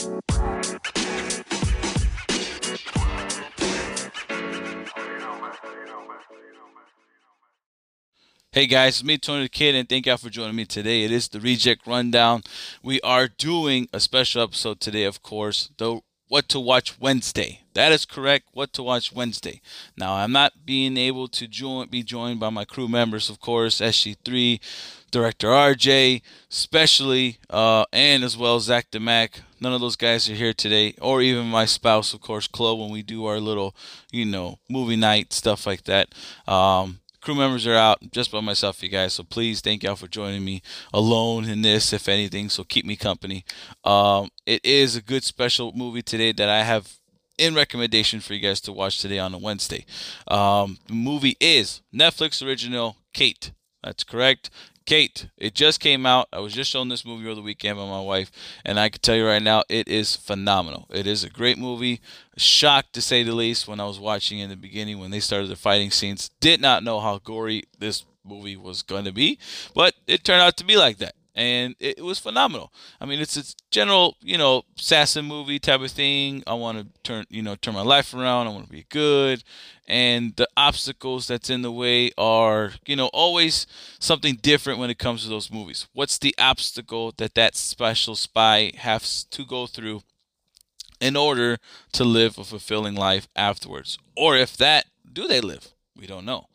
[0.00, 0.08] Hey
[8.66, 11.04] guys, it's me, Tony the Kid, and thank y'all for joining me today.
[11.04, 12.44] It is the Reject Rundown.
[12.82, 17.64] We are doing a special episode today, of course, the What to Watch Wednesday.
[17.80, 19.62] That is correct, What to Watch Wednesday.
[19.96, 23.80] Now, I'm not being able to join, be joined by my crew members, of course,
[23.80, 24.60] SG3,
[25.10, 26.20] Director RJ,
[26.50, 29.40] especially, uh, and as well Zach DeMac.
[29.62, 32.90] None of those guys are here today, or even my spouse, of course, Chloe, when
[32.90, 33.74] we do our little,
[34.12, 36.14] you know, movie night, stuff like that.
[36.46, 40.08] Um, crew members are out just by myself you guys so please thank y'all for
[40.08, 43.44] joining me alone in this if anything so keep me company
[43.84, 46.98] um, it is a good special movie today that i have
[47.40, 49.84] in recommendation for you guys to watch today on a wednesday
[50.28, 54.50] um, the movie is netflix original kate that's correct
[54.90, 56.26] Kate, it just came out.
[56.32, 58.32] I was just showing this movie over the weekend by my wife,
[58.64, 60.88] and I can tell you right now, it is phenomenal.
[60.90, 62.00] It is a great movie.
[62.36, 65.48] Shocked to say the least when I was watching in the beginning when they started
[65.48, 66.30] the fighting scenes.
[66.40, 69.38] Did not know how gory this movie was going to be,
[69.76, 72.70] but it turned out to be like that and it, was phenomenal.
[73.00, 76.42] I mean, it's a general, you know, assassin movie type of thing.
[76.46, 78.46] I want to turn, you know, turn my life around.
[78.46, 79.42] I want to be good,
[79.88, 83.66] and the obstacles that's in the way are, you know, always
[83.98, 85.88] something different when it comes to those movies.
[85.94, 90.02] What's the obstacle that that special spy has to go through
[91.00, 91.56] in order
[91.92, 95.68] to live a fulfilling life afterwards, or if that do they live?
[95.96, 96.48] We don't know.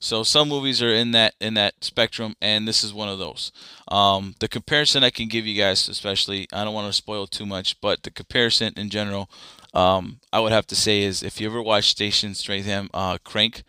[0.00, 3.50] So some movies are in that in that spectrum, and this is one of those.
[3.88, 7.46] Um, the comparison I can give you guys, especially, I don't want to spoil too
[7.46, 9.28] much, but the comparison in general,
[9.74, 13.64] um, I would have to say is if you ever watch Jason Statham uh, Crank,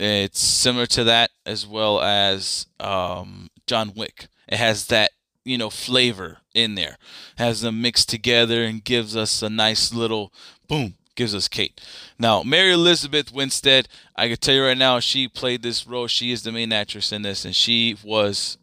[0.00, 4.28] it's similar to that as well as um, John Wick.
[4.48, 5.10] It has that
[5.44, 6.96] you know flavor in there,
[7.36, 10.32] has them mixed together and gives us a nice little
[10.66, 11.78] boom gives us Kate.
[12.16, 16.06] Now, Mary Elizabeth Winstead, I can tell you right now, she played this role.
[16.06, 18.56] She is the main actress in this, and she was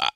[0.00, 0.08] uh,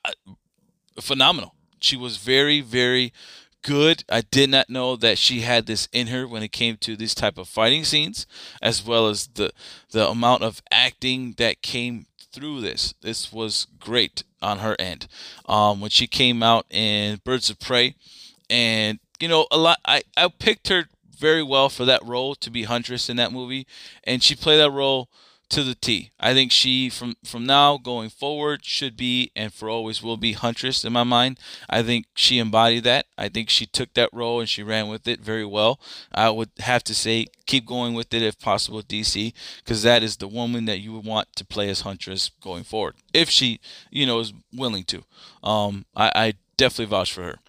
[0.99, 1.53] phenomenal.
[1.79, 3.13] She was very, very
[3.61, 4.03] good.
[4.09, 7.13] I did not know that she had this in her when it came to these
[7.13, 8.25] type of fighting scenes,
[8.59, 9.51] as well as the
[9.91, 12.95] the amount of acting that came through this.
[13.01, 15.05] This was great on her end.
[15.45, 17.93] Um, when she came out in Birds of Prey,
[18.49, 20.87] and you know a lot, I I picked her
[21.17, 23.67] very well for that role to be Huntress in that movie,
[24.03, 25.09] and she played that role
[25.53, 26.11] to the T.
[26.19, 30.33] I think she from from now going forward should be and for always will be
[30.33, 31.39] Huntress in my mind.
[31.69, 33.05] I think she embodied that.
[33.17, 35.79] I think she took that role and she ran with it very well.
[36.11, 40.17] I would have to say keep going with it if possible, DC, because that is
[40.17, 43.59] the woman that you would want to play as Huntress going forward if she
[43.91, 45.03] you know is willing to.
[45.43, 47.39] Um, I, I definitely vouch for her.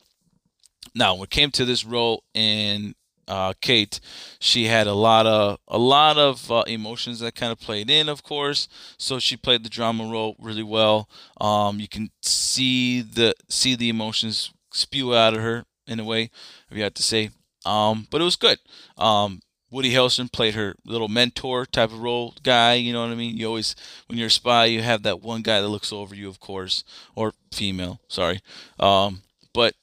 [0.95, 2.95] Now, when it came to this role in
[3.29, 4.01] uh, Kate,
[4.39, 8.09] she had a lot of a lot of uh, emotions that kind of played in,
[8.09, 8.69] of course.
[8.99, 11.09] So she played the drama role really well.
[11.41, 16.31] Um, you can see the see the emotions spew out of her in a way,
[16.71, 17.31] if you have to say.
[17.65, 18.59] Um, but it was good.
[18.99, 19.41] Um,
[19.71, 22.75] Woody Harrelson played her little mentor type of role guy.
[22.75, 23.37] You know what I mean?
[23.37, 23.75] You always,
[24.07, 26.85] when you're a spy, you have that one guy that looks over you, of course,
[27.17, 28.01] or female.
[28.07, 28.41] Sorry,
[28.79, 29.75] um, but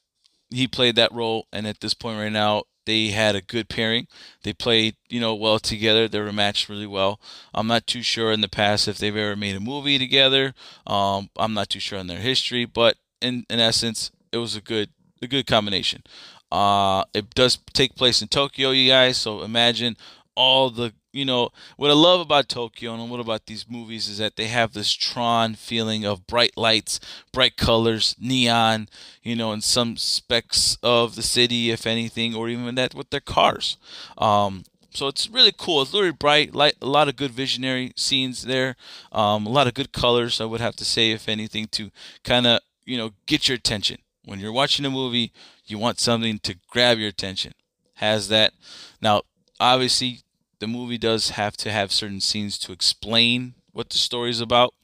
[0.49, 4.07] he played that role, and at this point right now, they had a good pairing.
[4.43, 6.07] They played, you know, well together.
[6.07, 7.19] They were matched really well.
[7.53, 10.53] I'm not too sure in the past if they've ever made a movie together.
[10.87, 14.61] Um, I'm not too sure on their history, but in in essence, it was a
[14.61, 14.89] good
[15.21, 16.03] a good combination.
[16.51, 19.17] Uh, it does take place in Tokyo, you guys.
[19.17, 19.95] So imagine
[20.35, 24.17] all the you know what I love about Tokyo and what about these movies is
[24.17, 26.99] that they have this Tron feeling of bright lights,
[27.31, 28.87] bright colors, neon,
[29.21, 33.19] you know, and some specks of the city, if anything, or even that with their
[33.19, 33.77] cars.
[34.17, 34.63] Um,
[34.93, 35.81] so it's really cool.
[35.81, 38.75] It's really bright, light, a lot of good visionary scenes there,
[39.11, 40.41] um, a lot of good colors.
[40.41, 41.91] I would have to say, if anything, to
[42.23, 45.31] kind of you know get your attention when you're watching a movie.
[45.65, 47.53] You want something to grab your attention.
[47.95, 48.53] Has that
[49.01, 49.21] now?
[49.59, 50.21] Obviously,
[50.61, 54.75] the movie does have to have certain scenes to explain what the story is about.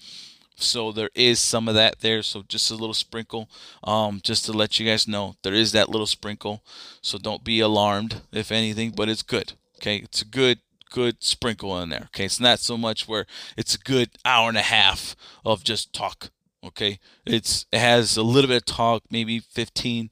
[0.56, 2.24] So there is some of that there.
[2.24, 3.48] So just a little sprinkle,
[3.84, 6.64] um, just to let you guys know there is that little sprinkle.
[7.02, 9.54] So don't be alarmed if anything, but it's good.
[9.76, 10.60] Okay, it's a good
[10.90, 12.06] good sprinkle in there.
[12.06, 15.16] Okay, it's not so much where it's a good hour and a half
[15.46, 16.32] of just talk.
[16.66, 20.10] Okay, it's it has a little bit of talk, maybe 15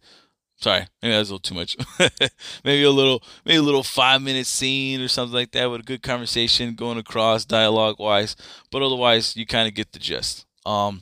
[0.57, 1.78] Sorry, maybe that was a little too much.
[2.63, 5.84] maybe a little, maybe a little five minute scene or something like that with a
[5.84, 8.36] good conversation going across dialogue wise.
[8.72, 10.46] But otherwise, you kind of get the gist.
[10.66, 11.02] Um,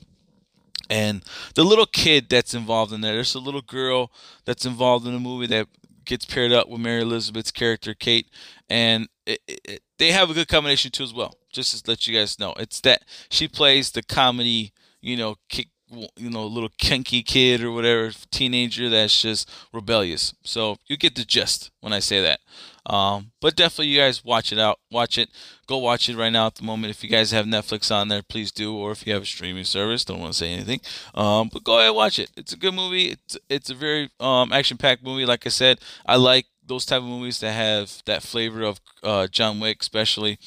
[0.89, 1.23] and
[1.55, 4.11] the little kid that's involved in there, there's a little girl
[4.45, 5.67] that's involved in the movie that
[6.05, 8.29] gets paired up with Mary Elizabeth's character Kate,
[8.69, 11.37] and it, it, they have a good combination too as well.
[11.51, 15.69] Just to let you guys know, it's that she plays the comedy, you know, kick,
[16.15, 20.33] you know, a little kinky kid or whatever teenager that's just rebellious.
[20.43, 22.39] So you get the gist when I say that.
[22.85, 24.79] Um, but definitely, you guys watch it out.
[24.91, 25.29] Watch it.
[25.67, 26.91] Go watch it right now at the moment.
[26.91, 28.75] If you guys have Netflix on there, please do.
[28.75, 30.81] Or if you have a streaming service, don't want to say anything.
[31.15, 32.29] Um, but go ahead watch it.
[32.35, 33.11] It's a good movie.
[33.11, 35.25] It's it's a very um, action-packed movie.
[35.25, 39.27] Like I said, I like those type of movies that have that flavor of uh,
[39.27, 40.37] John Wick, especially.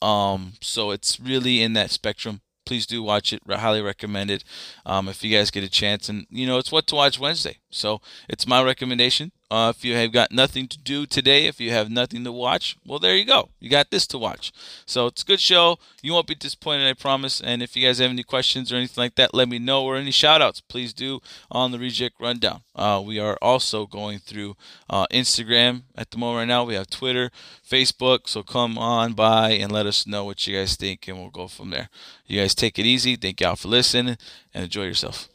[0.00, 3.40] Um, so it's really in that spectrum please do watch it.
[3.48, 4.44] Highly recommend it
[4.84, 6.10] um, if you guys get a chance.
[6.10, 9.32] And you know, it's what to watch Wednesday, so it's my recommendation.
[9.50, 12.76] Uh, if you have got nothing to do today, if you have nothing to watch,
[12.84, 13.48] well, there you go.
[13.60, 14.52] You got this to watch.
[14.84, 15.78] So it's a good show.
[16.02, 17.40] You won't be disappointed, I promise.
[17.40, 19.84] And if you guys have any questions or anything like that, let me know.
[19.84, 22.60] Or any shout outs, please do on the Reject Rundown.
[22.74, 24.54] Uh, we are also going through
[24.90, 26.64] uh, Instagram at the moment right now.
[26.64, 27.30] We have Twitter,
[27.66, 28.28] Facebook.
[28.28, 31.48] So come on by and let us know what you guys think, and we'll go
[31.48, 31.88] from there.
[32.26, 33.16] You guys take it easy.
[33.16, 34.18] Thank y'all for listening
[34.52, 35.28] and enjoy yourself.